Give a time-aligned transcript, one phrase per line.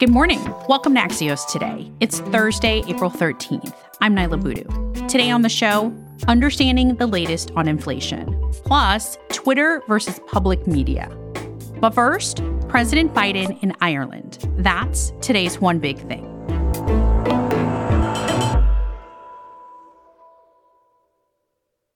[0.00, 0.40] Good morning.
[0.68, 1.88] Welcome to Axios Today.
[2.00, 3.72] It's Thursday, April 13th.
[4.00, 5.06] I'm Niala Boodhoo.
[5.06, 5.94] Today on the show,
[6.26, 11.08] understanding the latest on inflation, plus Twitter versus public media.
[11.78, 14.44] But first, President Biden in Ireland.
[14.56, 16.33] That's today's one big thing.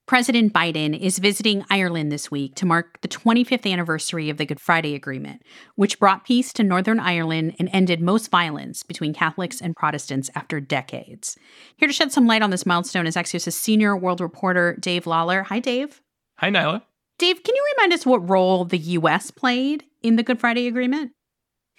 [0.09, 4.59] President Biden is visiting Ireland this week to mark the 25th anniversary of the Good
[4.59, 5.43] Friday Agreement,
[5.75, 10.61] which brought peace to Northern Ireland and ended most violence between Catholics and Protestants after
[10.61, 11.37] decades.
[11.77, 15.43] Here to shed some light on this milestone is Axios' senior world reporter, Dave Lawler.
[15.43, 16.01] Hi, Dave.
[16.39, 16.81] Hi, Niala.
[17.19, 19.31] Dave, can you remind us what role the U.S.
[19.31, 21.13] played in the Good Friday Agreement?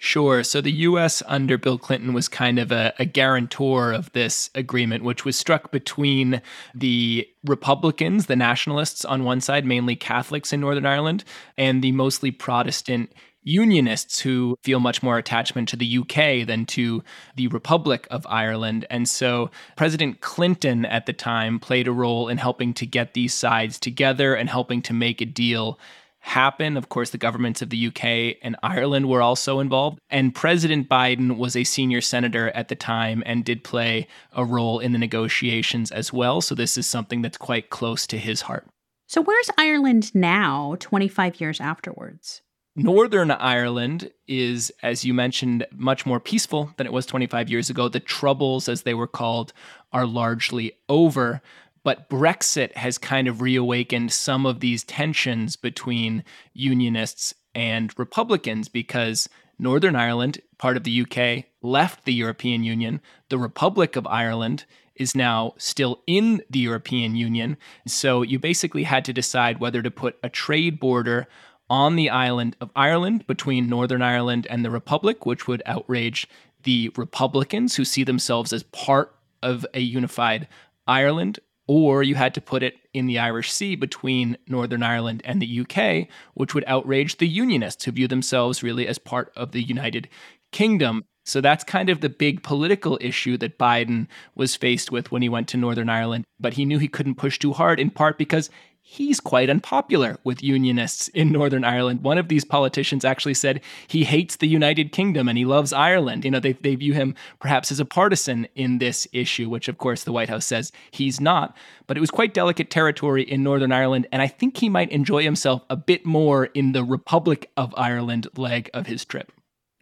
[0.02, 0.42] Sure.
[0.42, 1.22] So the U.S.
[1.26, 5.70] under Bill Clinton was kind of a, a, guarantor of this agreement, which was struck
[5.70, 6.40] between
[6.74, 11.22] the Republicans, the nationalists on one side, mainly Catholics in Northern Ireland,
[11.58, 17.04] and the mostly Protestant Unionists who feel much more attachment to the UK than to
[17.36, 18.86] the Republic of Ireland.
[18.88, 23.34] And so President Clinton at the time played a role in helping to get these
[23.34, 25.78] sides together and helping to make a deal
[26.20, 26.76] happen.
[26.76, 29.98] Of course, the governments of the UK and Ireland were also involved.
[30.10, 34.78] And President Biden was a senior senator at the time and did play a role
[34.78, 36.40] in the negotiations as well.
[36.40, 38.66] So this is something that's quite close to his heart.
[39.08, 42.42] So, where's Ireland now, 25 years afterwards?
[42.76, 47.88] Northern Ireland is, as you mentioned, much more peaceful than it was 25 years ago.
[47.88, 49.52] The Troubles, as they were called,
[49.92, 51.42] are largely over.
[51.82, 59.28] But Brexit has kind of reawakened some of these tensions between Unionists and Republicans because
[59.58, 63.00] Northern Ireland, part of the UK, left the European Union.
[63.28, 64.64] The Republic of Ireland
[64.94, 67.56] is now still in the European Union.
[67.86, 71.26] So you basically had to decide whether to put a trade border
[71.70, 76.26] on the island of Ireland between Northern Ireland and the Republic, which would outrage
[76.64, 80.48] the Republicans who see themselves as part of a unified
[80.86, 81.38] Ireland,
[81.70, 85.60] or you had to put it in the Irish Sea between Northern Ireland and the
[85.60, 90.08] UK, which would outrage the Unionists who view themselves really as part of the United
[90.50, 91.04] Kingdom.
[91.24, 95.28] So that's kind of the big political issue that Biden was faced with when he
[95.28, 96.24] went to Northern Ireland.
[96.40, 98.50] But he knew he couldn't push too hard, in part because
[98.90, 102.02] he's quite unpopular with unionists in Northern Ireland.
[102.02, 106.24] One of these politicians actually said he hates the United Kingdom and he loves Ireland.
[106.24, 109.78] You know, they, they view him perhaps as a partisan in this issue, which of
[109.78, 111.56] course the White House says he's not.
[111.86, 115.22] But it was quite delicate territory in Northern Ireland, and I think he might enjoy
[115.22, 119.30] himself a bit more in the Republic of Ireland leg of his trip.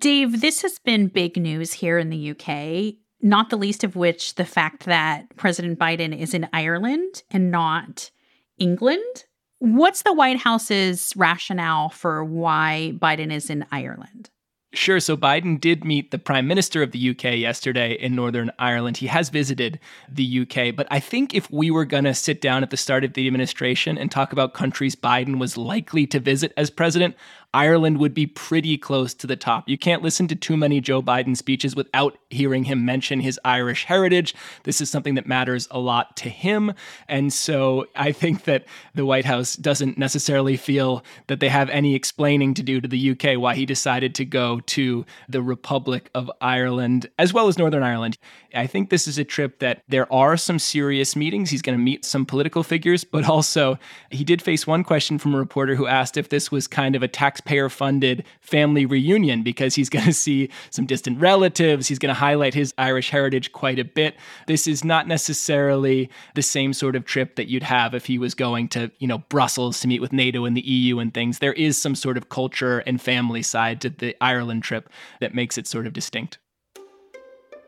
[0.00, 4.36] Dave, this has been big news here in the UK not the least of which
[4.36, 8.12] the fact that President Biden is in Ireland and not
[8.58, 9.24] England.
[9.60, 14.30] What's the White House's rationale for why Biden is in Ireland?
[14.74, 15.00] Sure.
[15.00, 18.98] So Biden did meet the Prime Minister of the UK yesterday in Northern Ireland.
[18.98, 19.80] He has visited
[20.10, 20.76] the UK.
[20.76, 23.26] But I think if we were going to sit down at the start of the
[23.26, 27.16] administration and talk about countries Biden was likely to visit as president,
[27.54, 29.68] Ireland would be pretty close to the top.
[29.68, 33.84] You can't listen to too many Joe Biden speeches without hearing him mention his Irish
[33.84, 34.34] heritage.
[34.64, 36.74] This is something that matters a lot to him.
[37.08, 41.94] And so I think that the White House doesn't necessarily feel that they have any
[41.94, 46.30] explaining to do to the UK why he decided to go to the Republic of
[46.42, 48.18] Ireland as well as Northern Ireland.
[48.54, 51.50] I think this is a trip that there are some serious meetings.
[51.50, 53.78] He's going to meet some political figures, but also
[54.10, 57.02] he did face one question from a reporter who asked if this was kind of
[57.02, 61.88] a tax taxpayer funded family reunion because he's going to see some distant relatives.
[61.88, 64.16] He's going to highlight his Irish heritage quite a bit.
[64.46, 68.34] This is not necessarily the same sort of trip that you'd have if he was
[68.34, 71.38] going to, you know, Brussels to meet with NATO and the EU and things.
[71.38, 75.58] There is some sort of culture and family side to the Ireland trip that makes
[75.58, 76.38] it sort of distinct.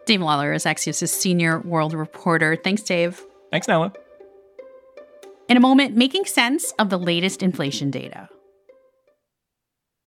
[0.07, 2.57] Dave Lawler is Axios' senior world reporter.
[2.57, 3.25] Thanks, Dave.
[3.51, 3.95] Thanks, Niala.
[5.49, 8.29] In a moment, making sense of the latest inflation data.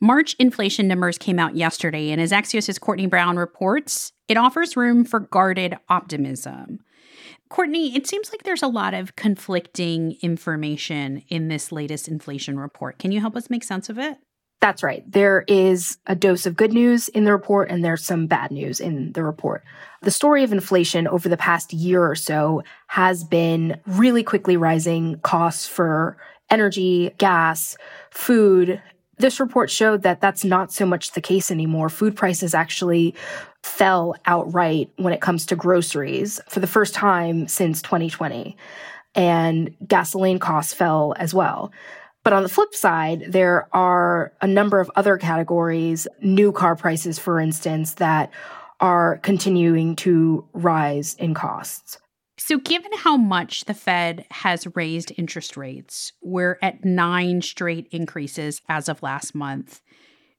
[0.00, 5.04] March inflation numbers came out yesterday, and as Axios' Courtenay Brown reports, it offers room
[5.04, 6.80] for guarded optimism.
[7.50, 12.98] Courtenay, it seems like there's a lot of conflicting information in this latest inflation report.
[12.98, 14.18] Can you help us make sense of it?
[14.60, 15.04] That's right.
[15.06, 18.80] There is a dose of good news in the report, and there's some bad news
[18.80, 19.62] in the report.
[20.00, 25.20] The story of inflation over the past year or so has been really quickly rising
[25.20, 26.16] costs for
[26.48, 27.76] energy, gas,
[28.10, 28.82] food.
[29.18, 31.88] This report showed that that's not so much the case anymore.
[31.88, 33.14] Food prices actually
[33.62, 38.56] fell outright when it comes to groceries for the first time since 2020.
[39.14, 41.72] And gasoline costs fell as well.
[42.24, 47.18] But on the flip side, there are a number of other categories, new car prices,
[47.18, 48.30] for instance, that
[48.80, 51.98] are continuing to rise in costs.
[52.46, 58.60] So, given how much the Fed has raised interest rates, we're at nine straight increases
[58.68, 59.80] as of last month.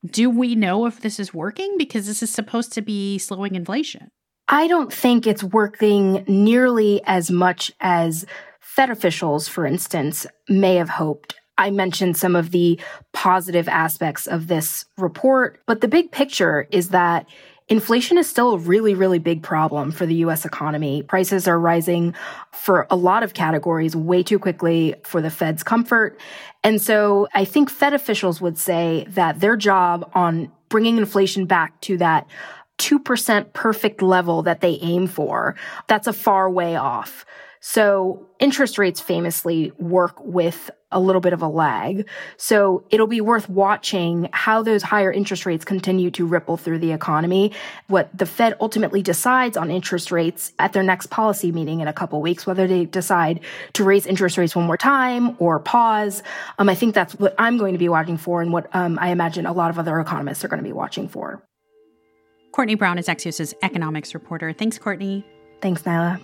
[0.06, 1.80] Do we know if this is working?
[1.80, 4.12] Because this is supposed to be slowing inflation.
[4.48, 8.24] I don't think it's working nearly as much as
[8.60, 11.34] Fed officials, for instance, may have hoped.
[11.58, 12.80] I mentioned some of the
[13.14, 17.26] positive aspects of this report, but the big picture is that
[17.68, 21.02] inflation is still a really, really big problem for the US economy.
[21.04, 22.14] Prices are rising
[22.52, 26.20] for a lot of categories way too quickly for the Fed's comfort.
[26.64, 31.80] And so I think Fed officials would say that their job on bringing inflation back
[31.82, 32.28] to that
[32.78, 35.56] 2% perfect level that they aim for,
[35.88, 37.26] that's a far way off.
[37.62, 42.08] So interest rates famously work with a little bit of a lag.
[42.38, 46.92] So it'll be worth watching how those higher interest rates continue to ripple through the
[46.92, 47.52] economy.
[47.88, 51.94] What the Fed ultimately decides on interest rates at their next policy meeting in a
[51.94, 53.42] couple weeks, whether they decide
[53.74, 56.24] to raise interest rates one more time or pause.
[56.58, 59.10] Um, I think that's what I'm going to be watching for and what um, I
[59.10, 61.44] imagine a lot of other economists are going to be watching for.
[62.54, 64.54] Courtenay Brown is Axios' economics reporter.
[64.54, 65.26] Thanks, Courtenay.
[65.62, 66.24] Thanks, Niala.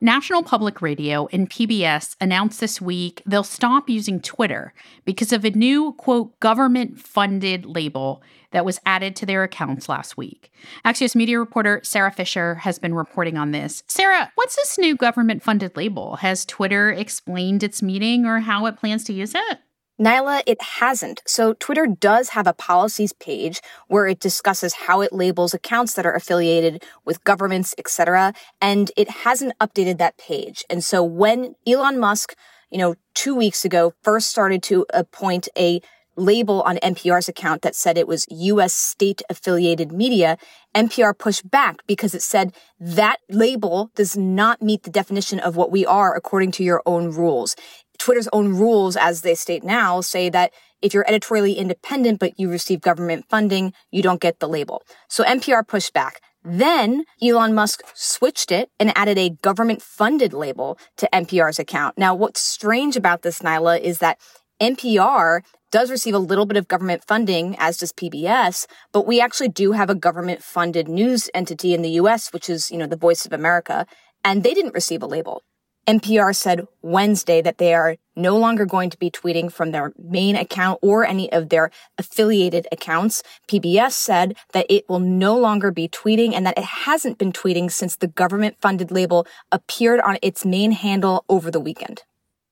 [0.00, 4.72] National Public Radio and PBS announced this week they'll stop using Twitter
[5.04, 8.22] because of a new, quote, government funded label
[8.52, 10.52] that was added to their accounts last week.
[10.84, 13.82] Axios media reporter Sara Fischer has been reporting on this.
[13.88, 16.14] Sara, what's this new government funded label?
[16.16, 19.58] Has Twitter explained its meaning or how it plans to use it?
[20.00, 21.22] Niala, it hasn't.
[21.26, 26.06] So Twitter does have a policies page where it discusses how it labels accounts that
[26.06, 28.32] are affiliated with governments, etc.
[28.60, 30.64] And it hasn't updated that page.
[30.70, 32.36] And so when Elon Musk,
[32.70, 35.80] you know, two weeks ago first started to appoint a
[36.18, 38.74] label on NPR's account that said it was U.S.
[38.74, 40.36] state affiliated media,
[40.74, 45.70] NPR pushed back because it said that label does not meet the definition of what
[45.70, 47.56] we are according to your own rules.
[47.98, 52.48] Twitter's own rules, as they state now, say that if you're editorially independent but you
[52.48, 54.82] receive government funding, you don't get the label.
[55.08, 56.20] So NPR pushed back.
[56.44, 61.98] Then Elon Musk switched it and added a government funded label to NPR's account.
[61.98, 64.18] Now, what's strange about this, Niala, is that
[64.60, 65.40] NPR
[65.70, 69.72] does receive a little bit of government funding, as does PBS, but we actually do
[69.72, 73.26] have a government funded news entity in the US, which is, you know, the Voice
[73.26, 73.86] of America,
[74.24, 75.42] and they didn't receive a label.
[75.88, 80.36] NPR said Wednesday that they are no longer going to be tweeting from their main
[80.36, 83.22] account or any of their affiliated accounts.
[83.48, 87.72] PBS said that it will no longer be tweeting and that it hasn't been tweeting
[87.72, 92.02] since the government funded label appeared on its main handle over the weekend.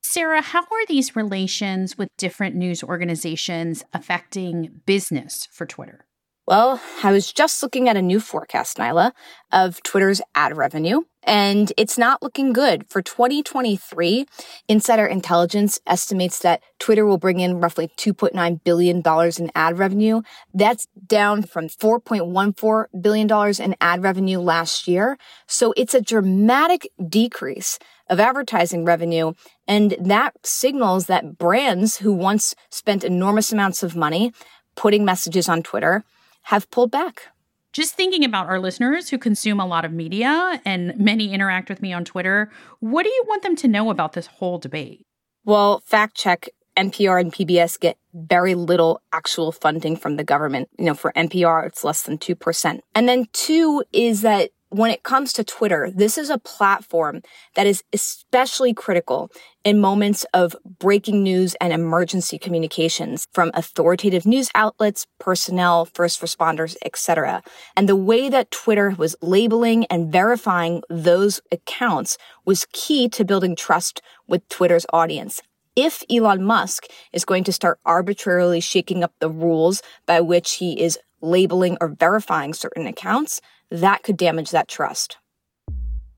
[0.00, 6.06] Sara, how are these relations with different news organizations affecting business for Twitter?
[6.46, 9.10] Well, I was just looking at a new forecast, Niala,
[9.52, 12.88] of Twitter's ad revenue, and it's not looking good.
[12.88, 14.26] For 2023,
[14.68, 19.02] Insider Intelligence estimates that Twitter will bring in roughly $2.9 billion
[19.38, 20.22] in ad revenue.
[20.54, 25.18] That's down from $4.14 billion in ad revenue last year.
[25.46, 27.78] So it's a dramatic decrease
[28.08, 29.32] of advertising revenue.
[29.66, 34.32] And that signals that brands who once spent enormous amounts of money
[34.76, 36.04] putting messages on Twitter
[36.42, 37.32] have pulled back.
[37.76, 41.82] Just thinking about our listeners who consume a lot of media and many interact with
[41.82, 45.04] me on Twitter, what do you want them to know about this whole debate?
[45.44, 50.70] Well, fact check NPR and PBS get very little actual funding from the government.
[50.78, 52.80] You know, for NPR, it's less than 2%.
[52.94, 57.22] And then two is that when it comes to Twitter, this is a platform
[57.54, 59.30] that is especially critical
[59.64, 66.76] in moments of breaking news and emergency communications from authoritative news outlets, personnel, first responders,
[66.84, 67.42] etc.
[67.76, 73.56] And the way that Twitter was labeling and verifying those accounts was key to building
[73.56, 75.40] trust with Twitter's audience
[75.76, 80.80] if Elon Musk is going to start arbitrarily shaking up the rules by which he
[80.80, 85.18] is labeling or verifying certain accounts, that could damage that trust.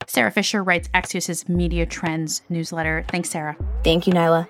[0.06, 3.04] Sara Fischer writes Axios' Media Trends newsletter.
[3.08, 3.56] Thanks, Sara.
[3.84, 4.48] Thank you, Niala.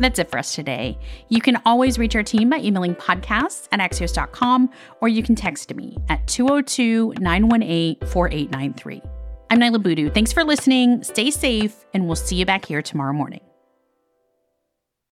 [0.00, 0.98] That's it for us today.
[1.28, 5.74] You can always reach our team by emailing podcasts at axios.com or you can text
[5.74, 9.02] me at 202 918 4893.
[9.50, 10.10] I'm Niala Boodhoo.
[10.10, 11.02] Thanks for listening.
[11.04, 13.40] Stay safe, and we'll see you back here tomorrow morning.